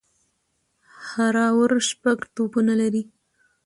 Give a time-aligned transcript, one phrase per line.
[1.09, 3.03] هر اوور شپږ توپونه لري.